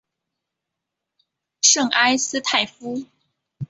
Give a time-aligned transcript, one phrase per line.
[1.61, 3.05] 圣埃斯泰夫。